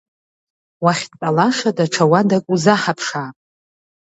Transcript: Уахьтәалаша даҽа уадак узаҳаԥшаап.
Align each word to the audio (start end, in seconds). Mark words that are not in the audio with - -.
Уахьтәалаша 0.83 1.69
даҽа 1.77 2.05
уадак 2.11 2.45
узаҳаԥшаап. 2.53 3.35